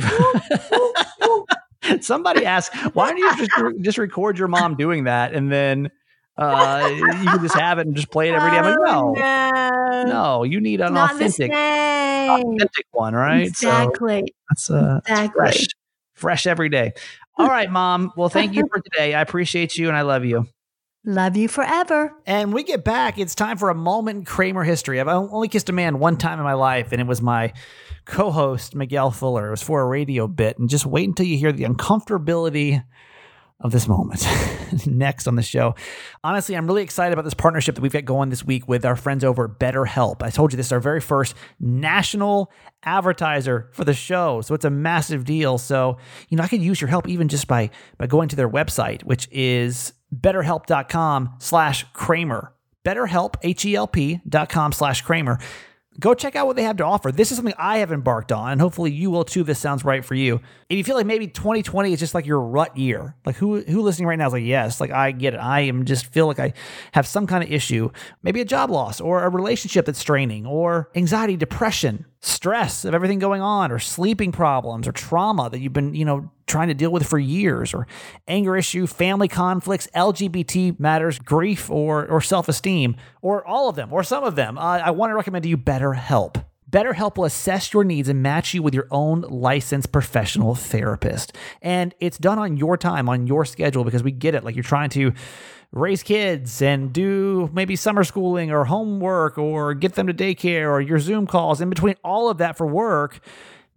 [2.02, 5.92] Somebody asked, why don't you just just record your mom doing that and then
[6.38, 8.58] uh, you can just have it and just play it every day.
[8.58, 13.48] I'm like, no, no, no you need an authentic, authentic one, right?
[13.48, 14.24] Exactly.
[14.26, 15.40] So that's uh, exactly.
[15.40, 15.68] fresh,
[16.14, 16.94] fresh every day.
[17.38, 18.12] All right, mom.
[18.16, 19.14] Well, thank you for today.
[19.14, 20.48] I appreciate you and I love you.
[21.06, 22.16] Love you forever.
[22.26, 23.18] And we get back.
[23.18, 25.02] It's time for a moment in Kramer history.
[25.02, 27.52] I've only kissed a man one time in my life, and it was my
[28.06, 29.48] co host, Miguel Fuller.
[29.48, 30.58] It was for a radio bit.
[30.58, 32.86] And just wait until you hear the uncomfortability
[33.60, 34.26] of this moment
[34.86, 35.76] next on the show.
[36.24, 38.96] Honestly, I'm really excited about this partnership that we've got going this week with our
[38.96, 40.24] friends over at BetterHelp.
[40.24, 42.52] I told you this is our very first national
[42.84, 44.42] advertiser for the show.
[44.42, 45.58] So it's a massive deal.
[45.58, 45.98] So,
[46.30, 49.04] you know, I could use your help even just by by going to their website,
[49.04, 52.54] which is betterhelp.com slash Kramer.
[52.86, 55.40] BetterHelp, H-E-L-P dot com slash Kramer
[56.00, 57.12] go check out what they have to offer.
[57.12, 59.44] This is something I have embarked on, and hopefully you will too.
[59.44, 60.42] This sounds right for you.
[60.70, 63.82] If you feel like maybe 2020 is just like your rut year, like who who
[63.82, 65.38] listening right now is like, yes, like I get it.
[65.38, 66.54] I am just feel like I
[66.94, 67.90] have some kind of issue,
[68.22, 73.20] maybe a job loss or a relationship that's straining, or anxiety, depression, stress of everything
[73.20, 76.92] going on, or sleeping problems, or trauma that you've been, you know, trying to deal
[76.92, 77.86] with for years, or
[78.28, 83.92] anger issue, family conflicts, LGBT matters, grief, or or self esteem, or all of them,
[83.92, 84.58] or some of them.
[84.58, 86.46] Uh, I want to recommend to you BetterHelp.
[86.70, 91.36] BetterHelp will assess your needs and match you with your own licensed professional therapist.
[91.62, 94.44] And it's done on your time, on your schedule, because we get it.
[94.44, 95.14] Like you're trying to
[95.72, 100.82] raise kids and do maybe summer schooling or homework or get them to daycare or
[100.82, 103.20] your Zoom calls in between all of that for work.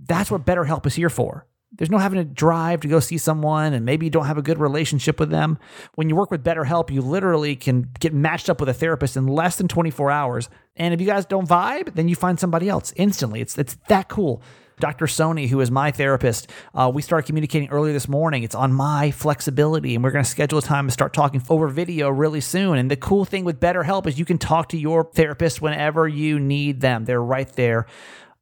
[0.00, 1.46] That's what BetterHelp is here for.
[1.72, 4.42] There's no having to drive to go see someone and maybe you don't have a
[4.42, 5.58] good relationship with them.
[5.94, 9.26] When you work with BetterHelp, you literally can get matched up with a therapist in
[9.26, 10.48] less than 24 hours.
[10.76, 13.40] And if you guys don't vibe, then you find somebody else instantly.
[13.40, 14.42] It's it's that cool.
[14.78, 15.06] Dr.
[15.06, 18.42] Sony, who is my therapist, uh, we started communicating earlier this morning.
[18.42, 21.68] It's on my flexibility, and we're going to schedule a time to start talking over
[21.68, 22.76] video really soon.
[22.76, 26.38] And the cool thing with BetterHelp is you can talk to your therapist whenever you
[26.38, 27.06] need them.
[27.06, 27.86] They're right there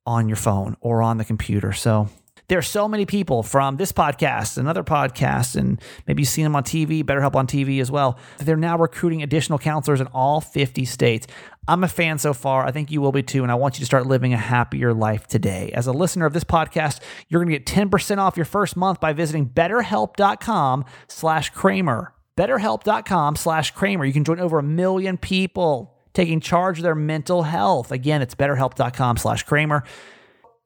[0.06, 1.72] on your phone or on the computer.
[1.72, 2.08] So
[2.48, 6.56] there are so many people from this podcast another podcast, and maybe you've seen them
[6.56, 8.18] on TV, BetterHelp on TV as well.
[8.38, 11.26] They're now recruiting additional counselors in all 50 states.
[11.66, 12.66] I'm a fan so far.
[12.66, 13.42] I think you will be too.
[13.42, 15.70] And I want you to start living a happier life today.
[15.72, 19.00] As a listener of this podcast, you're going to get 10% off your first month
[19.00, 22.12] by visiting betterhelp.com slash Kramer.
[22.36, 24.04] Betterhelp.com slash Kramer.
[24.04, 27.90] You can join over a million people taking charge of their mental health.
[27.90, 29.84] Again, it's betterhelp.com slash Kramer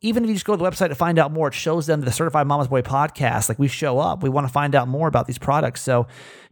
[0.00, 2.02] even if you just go to the website to find out more, it shows them
[2.02, 3.48] the Certified Mama's Boy podcast.
[3.48, 5.82] Like we show up, we want to find out more about these products.
[5.82, 6.06] So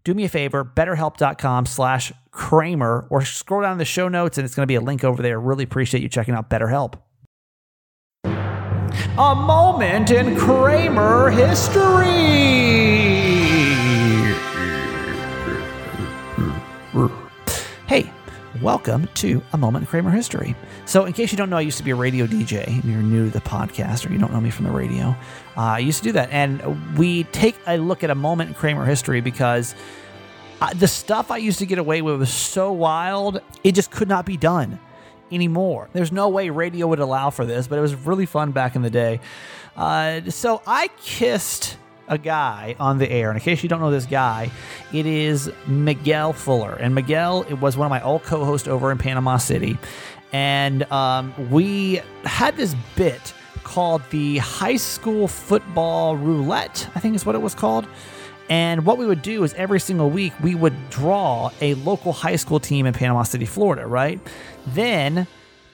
[0.05, 4.55] do me a favor, betterhelp.com slash Kramer, or scroll down the show notes and it's
[4.55, 5.39] going to be a link over there.
[5.39, 6.95] Really appreciate you checking out BetterHelp.
[8.25, 12.67] A moment in Kramer history.
[18.63, 20.55] Welcome to A Moment in Kramer History.
[20.85, 22.83] So, in case you don't know, I used to be a radio DJ.
[22.85, 25.09] You're new to the podcast or you don't know me from the radio.
[25.57, 26.31] Uh, I used to do that.
[26.31, 29.75] And we take a look at a moment in Kramer history because
[30.61, 34.09] uh, the stuff I used to get away with was so wild, it just could
[34.09, 34.79] not be done
[35.31, 35.89] anymore.
[35.93, 38.83] There's no way radio would allow for this, but it was really fun back in
[38.83, 39.21] the day.
[39.77, 41.77] Uh, so, I kissed
[42.09, 43.31] a guy on the air.
[43.31, 44.51] And in case you don't know this guy,
[44.93, 46.75] it is Miguel Fuller.
[46.75, 49.79] And Miguel it was one of my old co hosts over in Panama City.
[50.33, 57.27] And um, we had this bit called the High School Football Roulette, I think is
[57.27, 57.87] what it was called.
[58.49, 62.37] And what we would do is every single week we would draw a local high
[62.37, 64.21] school team in Panama City, Florida, right?
[64.69, 65.27] Then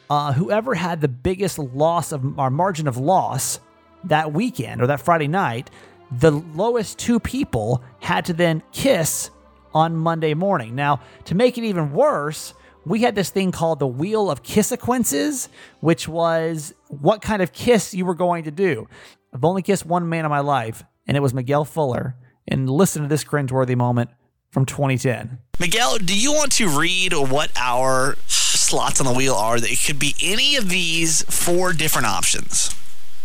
[0.09, 3.61] uh, whoever had the biggest loss of our margin of loss
[4.05, 5.71] that weekend or that Friday night,
[6.19, 9.31] the lowest two people had to then kiss
[9.75, 10.75] on Monday morning.
[10.75, 15.49] Now, to make it even worse, we had this thing called the Wheel of Kissequences,
[15.81, 18.89] which was what kind of kiss you were going to do.
[19.33, 22.17] I've only kissed one man in my life, and it was Miguel Fuller.
[22.47, 24.11] And listen to this cringeworthy moment
[24.51, 25.39] from 2010.
[25.61, 29.57] Miguel, do you want to read what our slots on the wheel are?
[29.57, 32.75] It could be any of these four different options.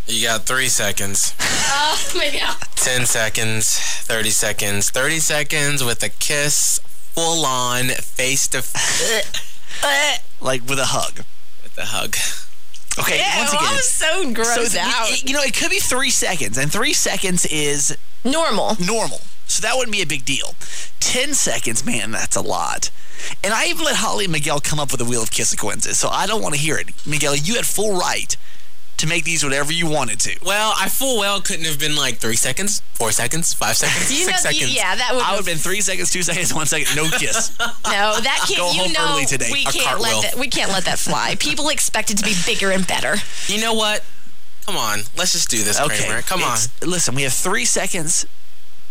[0.07, 1.35] You got three seconds.
[1.39, 2.55] Oh my god.
[2.75, 6.79] 10 seconds, 30 seconds, 30 seconds with a kiss,
[7.13, 8.63] full on, face to
[10.41, 11.25] like with a hug.
[11.63, 12.15] With a hug.
[12.99, 13.65] Okay, Ew, once again.
[13.67, 15.23] I was so grossed th- out.
[15.23, 18.75] You know, it could be three seconds, and three seconds is Normal.
[18.79, 19.21] normal.
[19.45, 20.55] So that wouldn't be a big deal.
[20.99, 22.89] 10 seconds, man, that's a lot.
[23.43, 25.99] And I even let Holly and Miguel come up with a wheel of kiss consequences,
[25.99, 26.87] so I don't want to hear it.
[27.05, 28.35] Miguel, you had full right
[28.97, 30.37] to make these whatever you wanted to.
[30.43, 34.25] Well, I full well couldn't have been like three seconds, four seconds, five seconds, You
[34.25, 34.75] six know, seconds.
[34.75, 37.55] yeah, that would I would have been three seconds, two seconds, one second, no kiss.
[37.85, 38.59] No, that can't.
[38.59, 39.49] Go you home know, early today.
[39.51, 40.35] we can't let that.
[40.39, 41.35] We can't let that fly.
[41.39, 43.15] People expect it to be bigger and better.
[43.47, 44.03] You know what?
[44.65, 45.97] Come on, let's just do this, Okay.
[46.05, 46.21] Kramer.
[46.23, 46.57] Come on.
[46.85, 48.25] Listen, we have three seconds,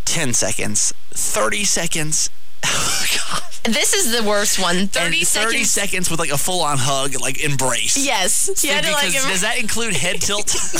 [0.06, 2.30] 10 seconds, 30 seconds.
[2.64, 3.42] Oh, God.
[3.72, 4.86] This is the worst one.
[4.86, 5.70] Thirty and 30 seconds.
[5.70, 7.96] seconds with like a full on hug, like embrace.
[7.96, 8.46] Yes.
[8.64, 9.24] Had because like.
[9.32, 10.54] does that include head tilt?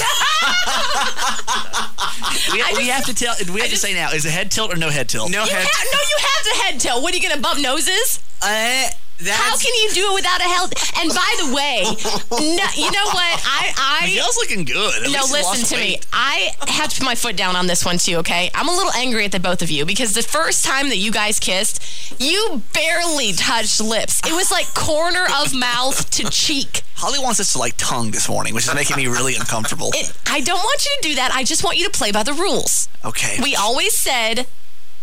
[2.52, 3.34] we, I we have to tell.
[3.52, 5.30] We have to say now: is it head tilt or no head tilt?
[5.32, 5.66] no you head.
[5.68, 7.02] ha- no, you have to head tilt.
[7.02, 8.20] What are you gonna bump noses?
[8.40, 8.86] Uh,
[9.18, 10.72] that's, How can you do it without a health?
[11.00, 11.85] And by the way,
[12.31, 13.40] no, you know what?
[13.44, 15.05] I I Miguel's looking good.
[15.05, 15.98] At no, listen to me.
[16.12, 18.50] I have to put my foot down on this one too, okay?
[18.55, 21.11] I'm a little angry at the both of you because the first time that you
[21.11, 24.20] guys kissed, you barely touched lips.
[24.26, 26.83] It was like corner of mouth to cheek.
[26.96, 29.90] Holly wants us to like tongue this morning, which is making me really uncomfortable.
[29.94, 31.31] It, I don't want you to do that.
[31.33, 32.88] I just want you to play by the rules.
[33.05, 33.38] Okay.
[33.42, 34.46] We always said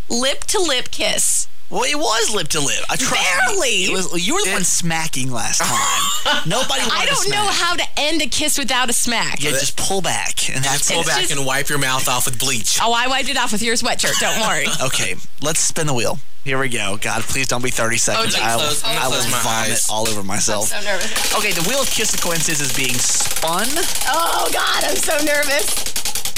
[0.09, 1.47] lip to lip kiss.
[1.73, 2.83] Well, it was lip to lip.
[2.89, 3.13] I trust.
[3.49, 3.85] Barely.
[3.85, 4.27] It was.
[4.27, 6.41] You were the one smacking last time.
[6.47, 6.81] Nobody.
[6.81, 7.53] I don't know smack.
[7.55, 9.43] how to end a kiss without a smack.
[9.43, 12.25] Yeah, just pull back, and that's pull It's back just- and wipe your mouth off
[12.25, 12.77] with bleach?
[12.81, 14.19] Oh, I wiped it off with your sweatshirt.
[14.19, 14.65] Don't worry.
[14.83, 16.19] Okay, let's spin the wheel.
[16.43, 16.97] Here we go.
[16.99, 18.35] God, please don't be 30 seconds.
[18.35, 19.87] I'm I gonna will, close- I'm gonna I will vomit eyes.
[19.89, 20.73] all over myself.
[20.75, 21.35] I'm so nervous.
[21.39, 23.65] Okay, the wheel of consequences is being spun.
[24.11, 25.65] Oh God, I'm so nervous.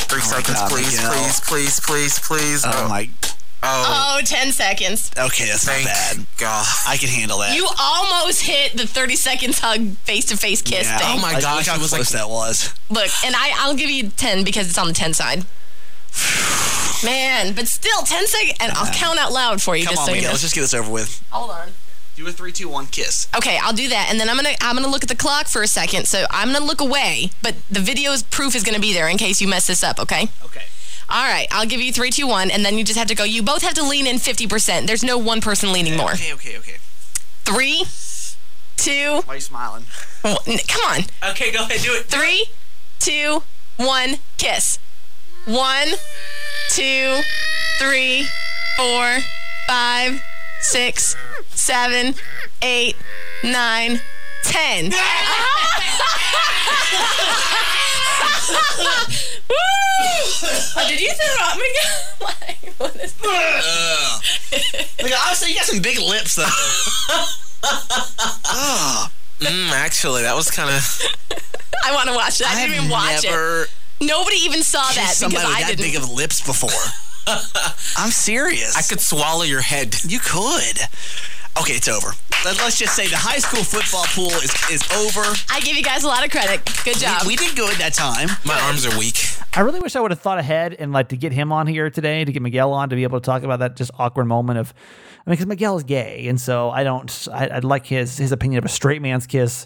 [0.06, 1.12] Three Oh seconds, God, please, Miguel.
[1.12, 2.64] please, please, please, please.
[2.66, 3.10] Oh my.
[3.66, 5.12] Oh, Oh, 10 seconds.
[5.18, 6.26] Okay, that's thank not bad.
[6.38, 6.66] God.
[6.88, 7.56] I can handle that.
[7.56, 10.98] You almost hit the 30 seconds hug face to face kiss yeah.
[11.00, 11.18] thing.
[11.18, 12.74] Oh my Like, gosh, look how it was like- close that was.
[12.90, 15.46] Look, and I, I'll give you 10 because it's on the 10 side.
[17.04, 20.08] Man, but still 10 seconds, and I'll count out loud for you Come just on,
[20.08, 20.30] so you know.
[20.30, 21.24] Let's just get this over with.
[21.32, 21.70] Hold on.
[22.16, 23.28] Do a three, two, one kiss.
[23.36, 25.62] Okay, I'll do that, and then I'm gonna I'm gonna look at the clock for
[25.62, 26.08] a second.
[26.08, 29.42] So I'm gonna look away, but the video's proof is gonna be there in case
[29.42, 30.00] you mess this up.
[30.00, 30.30] Okay.
[30.46, 30.64] Okay.
[31.10, 33.24] All right, I'll give you three, two, one, and then you just have to go.
[33.24, 34.88] You both have to lean in 50%.
[34.88, 36.14] There's no one person leaning more.
[36.14, 36.76] Okay, okay, okay.
[37.44, 37.86] Three,
[38.78, 39.84] two, Why are you smiling?
[40.22, 40.36] one.
[40.68, 41.02] Come on.
[41.32, 42.06] Okay, go ahead, do it.
[42.06, 42.48] Three,
[43.00, 43.44] two,
[43.78, 44.80] one, kiss.
[45.46, 45.90] One,
[46.70, 47.20] two,
[47.78, 48.28] three,
[48.78, 49.20] four,
[49.68, 50.24] five,
[50.60, 51.16] six,
[51.52, 52.16] seven,
[52.64, 52.96] eight,
[53.44, 54.02] nine,
[54.44, 54.92] ten.
[59.50, 59.56] Woo!
[60.78, 61.96] Oh, did you throw up, Miguel?
[62.22, 64.24] like, what is Ugh.
[65.02, 66.46] Look, honestly, you got some big lips, though.
[67.64, 69.08] oh,
[69.40, 70.82] Mm, actually, that was kind of.
[71.84, 72.56] I want to watch that.
[72.56, 73.70] I, I didn't even watch never it.
[74.00, 75.86] Nobody even saw that because with I that didn't.
[75.86, 76.72] big of lips before.
[77.98, 78.78] I'm serious.
[78.78, 79.94] I could swallow your head.
[80.08, 80.80] You could.
[81.60, 82.14] Okay, it's over.
[82.46, 85.24] Let, us just say the high school football pool is, is over.
[85.50, 86.64] I give you guys a lot of credit.
[86.86, 87.24] Good job.
[87.24, 88.30] We, we did good that time.
[88.46, 89.25] My arms are weak.
[89.58, 91.90] I really wish I would have thought ahead and like to get him on here
[91.90, 94.60] today to get Miguel on to be able to talk about that just awkward moment
[94.60, 94.74] of,
[95.26, 97.28] I mean, because Miguel is gay, and so I don't.
[97.32, 99.66] I, I'd like his his opinion of a straight man's kiss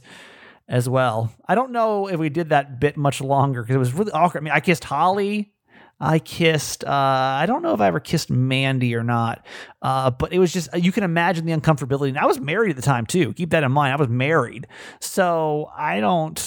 [0.67, 1.33] as well.
[1.47, 4.41] I don't know if we did that bit much longer because it was really awkward.
[4.41, 5.53] I mean, I kissed Holly.
[5.99, 6.83] I kissed.
[6.83, 9.43] Uh, I don't know if I ever kissed Mandy or not,
[9.81, 12.09] uh, but it was just you can imagine the uncomfortability.
[12.09, 13.33] And I was married at the time too.
[13.33, 13.91] Keep that in mind.
[13.91, 14.67] I was married,
[15.01, 16.37] so I don't.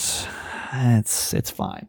[0.75, 1.89] It's it's fine.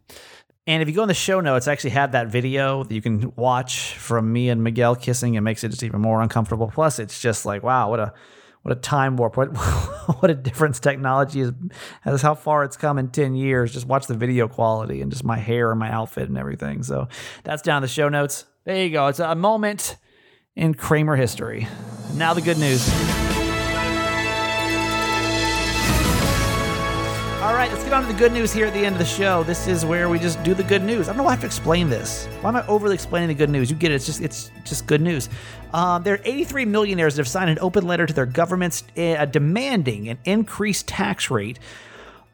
[0.66, 3.02] And if you go in the show notes, I actually have that video that you
[3.02, 5.36] can watch from me and Miguel kissing.
[5.36, 6.72] It makes it just even more uncomfortable.
[6.74, 8.14] Plus, it's just like, wow, what a
[8.62, 9.36] what a time warp.
[9.36, 9.48] What
[10.22, 11.52] what a difference technology is
[12.06, 13.74] as how far it's come in 10 years.
[13.74, 16.82] Just watch the video quality and just my hair and my outfit and everything.
[16.84, 17.10] So
[17.44, 18.46] that's down in the show notes.
[18.64, 19.08] There you go.
[19.08, 19.98] It's a moment
[20.56, 21.68] in Kramer history.
[22.16, 23.33] Now, the good news.
[27.44, 29.06] All right, let's get on to the good news here at the end of the
[29.06, 29.44] show.
[29.44, 31.10] This is where we just do the good news.
[31.10, 32.26] I don't know why I have to explain this.
[32.40, 33.70] Why am I overly explaining the good news?
[33.70, 33.96] You get it.
[33.96, 35.28] It's just it's just good news.
[35.74, 39.26] Um, there are 83 millionaires that have signed an open letter to their governments uh,
[39.26, 41.60] demanding an increased tax rate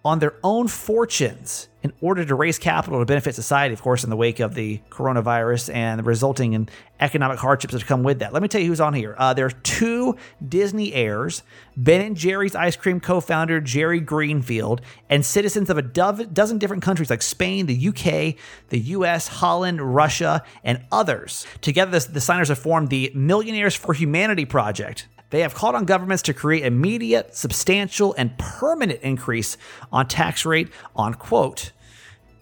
[0.06, 4.10] on their own fortunes in order to raise capital to benefit society, of course, in
[4.10, 6.68] the wake of the coronavirus and the resulting in
[7.00, 8.34] economic hardships that have come with that.
[8.34, 9.16] Let me tell you who's on here.
[9.18, 11.44] Uh, there are two Disney heirs,
[11.78, 17.10] Ben and Jerry's ice cream co-founder Jerry Greenfield, and citizens of a dozen different countries
[17.10, 18.36] like Spain, the UK,
[18.70, 21.46] the US, Holland, Russia, and others.
[21.62, 25.08] Together, the, the signers have formed the Millionaires for Humanity Project.
[25.30, 29.58] They have called on governments to create immediate, substantial, and permanent increase
[29.92, 31.72] on tax rate on quote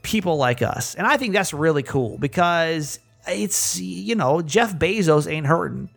[0.03, 0.95] people like us.
[0.95, 5.89] And I think that's really cool because it's you know Jeff Bezos ain't hurting.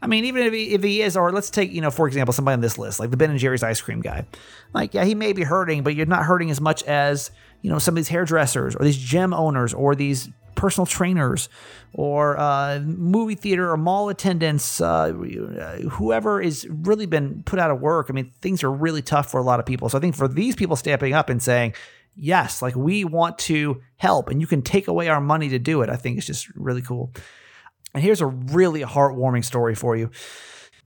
[0.00, 2.32] I mean, even if he, if he is, or let's take, you know, for example,
[2.32, 4.26] somebody on this list, like the Ben and Jerry's ice cream guy.
[4.72, 7.80] Like, yeah, he may be hurting, but you're not hurting as much as, you know,
[7.80, 11.48] some of these hairdressers or these gym owners or these personal trainers
[11.94, 15.12] or uh, movie theater or mall attendants, uh,
[15.92, 18.08] whoever is really been put out of work.
[18.10, 19.88] I mean, things are really tough for a lot of people.
[19.88, 21.74] So I think for these people stepping up and saying,
[22.16, 25.80] yes, like we want to help and you can take away our money to do
[25.82, 27.12] it, I think it's just really cool.
[27.94, 30.10] And here's a really heartwarming story for you.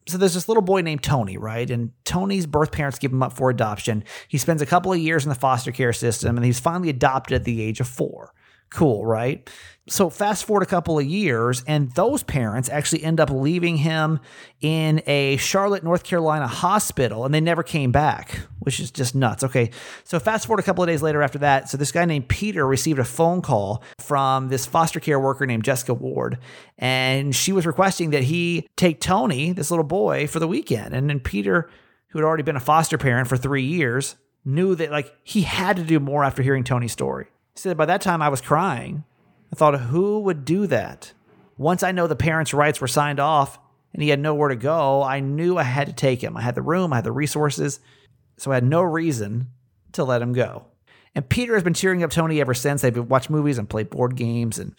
[0.06, 1.70] So there's this little boy named Tony, right?
[1.70, 4.04] And Tony's birth parents give him up for adoption.
[4.28, 7.36] He spends a couple of years in the foster care system and he's finally adopted
[7.36, 8.34] at the age of four.
[8.72, 9.48] Cool, right?
[9.88, 14.20] So fast forward a couple of years, and those parents actually end up leaving him
[14.60, 19.44] in a Charlotte, North Carolina hospital, and they never came back, which is just nuts.
[19.44, 19.70] Okay,
[20.04, 22.66] so fast forward a couple of days later after that, so this guy named Peter
[22.66, 26.38] received a phone call from this foster care worker named Jessica Ward,
[26.78, 30.94] and she was requesting that he take Tony, this little boy, for the weekend.
[30.94, 31.68] And then Peter,
[32.08, 35.76] who had already been a foster parent for three years, knew that like he had
[35.76, 37.26] to do more after hearing Tony's story.
[37.54, 39.04] He said, By that time, I was crying.
[39.52, 41.12] I thought, who would do that?
[41.58, 43.58] Once I know the parents' rights were signed off
[43.92, 46.36] and he had nowhere to go, I knew I had to take him.
[46.36, 47.80] I had the room, I had the resources,
[48.38, 49.48] so I had no reason
[49.92, 50.66] to let him go.
[51.14, 52.80] And Peter has been cheering up Tony ever since.
[52.80, 54.74] They've watched movies and played board games and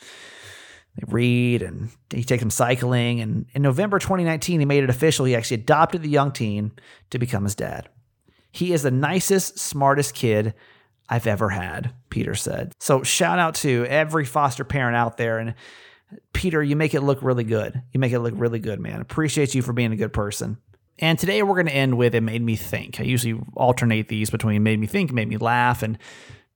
[0.95, 3.21] they read and he takes him cycling.
[3.21, 5.25] And in November 2019, he made it official.
[5.25, 6.71] He actually adopted the young teen
[7.11, 7.89] to become his dad.
[8.51, 10.55] He is the nicest, smartest kid
[11.09, 12.73] I've ever had, Peter said.
[12.79, 15.39] So shout out to every foster parent out there.
[15.39, 15.55] And
[16.33, 17.81] Peter, you make it look really good.
[17.91, 19.01] You make it look really good, man.
[19.01, 20.57] Appreciate you for being a good person.
[20.99, 22.99] And today we're going to end with It Made Me Think.
[22.99, 25.81] I usually alternate these between Made Me Think, Made Me Laugh.
[25.81, 25.97] And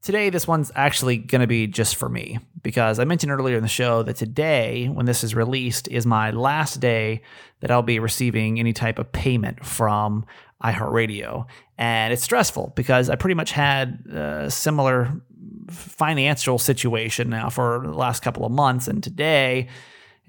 [0.02, 3.64] today this one's actually going to be just for me because I mentioned earlier in
[3.64, 7.24] the show that today, when this is released, is my last day
[7.62, 10.26] that I'll be receiving any type of payment from
[10.64, 11.46] iHeartRadio.
[11.78, 15.22] And it's stressful because I pretty much had a similar
[15.70, 18.88] financial situation now for the last couple of months.
[18.88, 19.68] And today,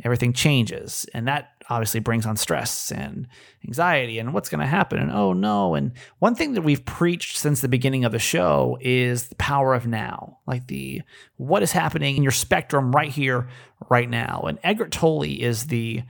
[0.05, 1.07] everything changes.
[1.15, 3.27] And that obviously brings on stress and
[3.67, 4.99] anxiety and what's going to happen.
[4.99, 5.75] And oh no.
[5.75, 9.75] And one thing that we've preached since the beginning of the show is the power
[9.75, 11.03] of now, like the
[11.37, 13.49] what is happening in your spectrum right here,
[13.91, 14.45] right now.
[14.49, 16.03] And Eckhart Tolle is the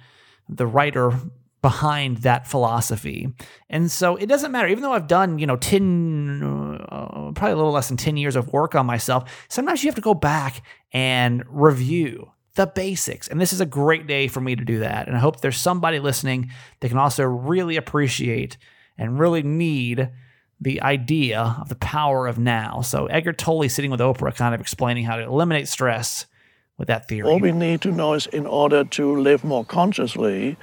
[0.49, 1.13] the writer
[1.61, 3.33] behind that philosophy.
[3.69, 7.57] And so it doesn't matter, even though I've done, you know, 10, uh, probably a
[7.57, 10.63] little less than 10 years of work on myself, sometimes you have to go back
[10.93, 13.29] and review the basics.
[13.29, 15.07] And this is a great day for me to do that.
[15.09, 18.57] And I hope there's somebody listening that can also really appreciate
[18.97, 20.11] and really need
[20.61, 22.81] the idea of the power of now.
[22.81, 26.27] So Eckhart Tolle sitting with Oprah, kind of explaining how to eliminate stress
[26.77, 27.29] with that theory.
[27.29, 30.57] All we need to know is in order to live more consciously,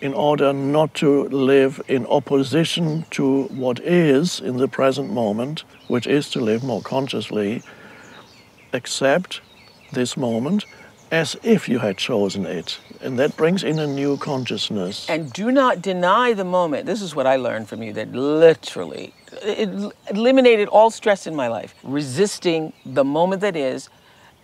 [0.00, 6.06] in order not to live in opposition to what is in the present moment, which
[6.06, 7.62] is to live more consciously,
[8.72, 9.40] accept
[9.92, 10.64] this moment
[11.10, 12.78] as if you had chosen it.
[13.00, 15.08] And that brings in a new consciousness.
[15.08, 16.86] And do not deny the moment.
[16.86, 21.48] This is what I learned from you that literally it eliminated all stress in my
[21.48, 21.74] life.
[21.82, 23.88] Resisting the moment that is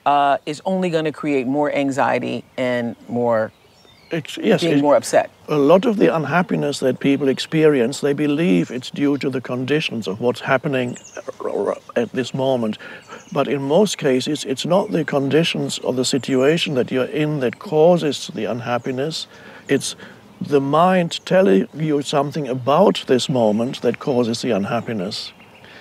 [0.04, 3.52] uh, is only going to create more anxiety and more
[4.10, 5.30] it's, yes, being more upset.
[5.48, 10.06] A lot of the unhappiness that people experience, they believe it's due to the conditions
[10.06, 10.96] of what's happening
[11.96, 12.78] at this moment.
[13.32, 17.58] But in most cases, it's not the conditions or the situation that you're in that
[17.58, 19.26] causes the unhappiness.
[19.68, 19.96] It's
[20.40, 25.32] the mind telling you something about this moment that causes the unhappiness.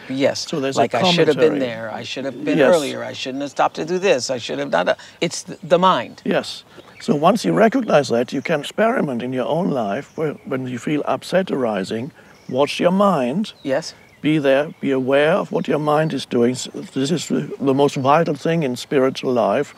[0.09, 0.47] Yes.
[0.47, 1.91] So there's like I should have been there.
[1.91, 2.73] I should have been Yes.
[2.75, 3.03] earlier.
[3.03, 4.29] I shouldn't have stopped to do this.
[4.29, 4.99] I should have done that.
[5.21, 6.21] It's the mind.
[6.25, 6.63] Yes.
[7.01, 10.79] So once you recognize that, you can experiment in your own life where, when you
[10.79, 12.11] feel upset arising,
[12.49, 13.53] watch your mind.
[13.63, 13.93] Yes.
[14.21, 16.55] Be there, be aware of what your mind is doing.
[16.93, 19.75] This is the most vital thing in spiritual life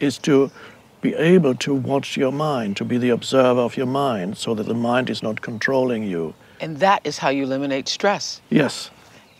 [0.00, 0.50] is to
[1.00, 4.66] be able to watch your mind, to be the observer of your mind so that
[4.66, 6.34] the mind is not controlling you.
[6.60, 8.90] And that is how you eliminate stress Yes.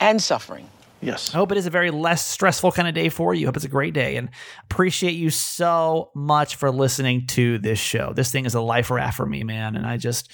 [0.00, 0.68] And suffering.
[1.00, 1.34] Yes.
[1.34, 3.46] I hope it is a very less stressful kind of day for you.
[3.46, 4.30] Hope it's a great day and
[4.64, 8.12] appreciate you so much for listening to this show.
[8.14, 9.76] This thing is a life raft for me, man.
[9.76, 10.30] And I just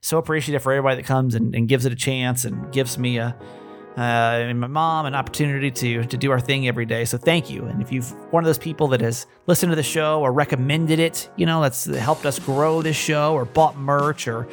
[0.00, 3.18] so appreciative for everybody that comes and, and gives it a chance and gives me
[3.18, 3.36] a
[3.96, 7.04] uh, and my mom an opportunity to to do our thing every day.
[7.04, 7.66] So thank you.
[7.66, 10.98] And if you've one of those people that has listened to the show or recommended
[10.98, 14.48] it, you know, that's helped us grow this show or bought merch or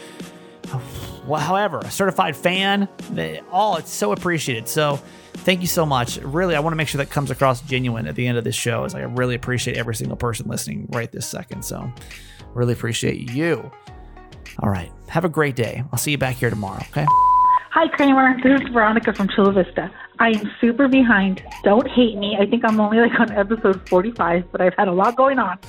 [1.29, 4.67] well, however, a certified fan, they, all oh, it's so appreciated.
[4.67, 4.99] So
[5.33, 6.17] thank you so much.
[6.17, 8.55] Really, I want to make sure that comes across genuine at the end of this
[8.55, 8.83] show.
[8.83, 11.63] Is like I really appreciate every single person listening right this second.
[11.63, 11.91] So
[12.53, 13.71] really appreciate you.
[14.59, 15.83] All right, have a great day.
[15.91, 16.83] I'll see you back here tomorrow.
[16.89, 17.05] Okay.
[17.71, 18.35] Hi, Kramer.
[18.41, 19.91] This is Veronica from Chula Vista.
[20.17, 21.43] I am super behind.
[21.63, 22.35] Don't hate me.
[22.39, 25.59] I think I'm only like on episode 45, but I've had a lot going on.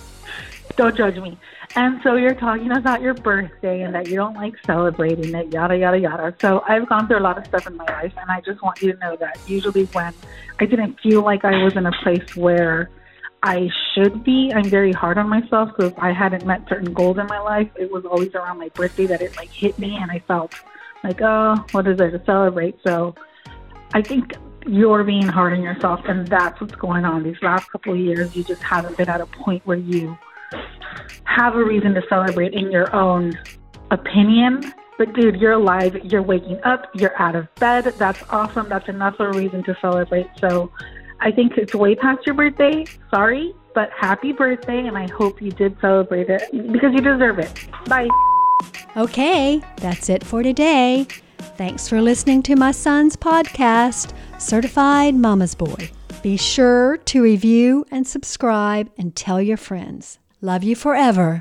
[0.76, 1.38] Don't judge me.
[1.76, 5.76] And so you're talking about your birthday and that you don't like celebrating it, yada,
[5.76, 6.34] yada, yada.
[6.40, 8.80] So I've gone through a lot of stuff in my life, and I just want
[8.82, 10.14] you to know that usually when
[10.58, 12.90] I didn't feel like I was in a place where
[13.42, 15.70] I should be, I'm very hard on myself.
[15.78, 18.68] So if I hadn't met certain goals in my life, it was always around my
[18.70, 20.54] birthday that it like hit me, and I felt
[21.04, 22.76] like, oh, what is there to celebrate?
[22.86, 23.14] So
[23.94, 24.34] I think
[24.66, 27.22] you're being hard on yourself, and that's what's going on.
[27.22, 30.18] These last couple of years, you just haven't been at a point where you
[31.24, 33.32] have a reason to celebrate in your own
[33.90, 34.72] opinion.
[34.98, 35.96] But dude, you're alive.
[36.04, 36.90] You're waking up.
[36.94, 37.84] You're out of bed.
[37.96, 38.68] That's awesome.
[38.68, 40.28] That's enough of a reason to celebrate.
[40.38, 40.70] So
[41.20, 42.84] I think it's way past your birthday.
[43.10, 47.68] Sorry, but happy birthday, and I hope you did celebrate it because you deserve it.
[47.86, 48.08] Bye.
[48.96, 51.06] Okay, that's it for today.
[51.56, 55.90] Thanks for listening to my son's podcast, Certified Mama's Boy.
[56.22, 60.19] Be sure to review and subscribe and tell your friends.
[60.42, 61.38] Love you forever.